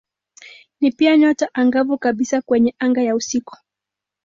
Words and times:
Ni 0.81 0.91
pia 0.91 1.17
nyota 1.17 1.49
angavu 1.53 1.97
kabisa 1.97 2.41
kwenye 2.41 2.75
anga 2.79 3.01
ya 3.01 3.15
usiku. 3.15 3.57